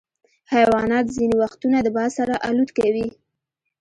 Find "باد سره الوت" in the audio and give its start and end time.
1.95-2.69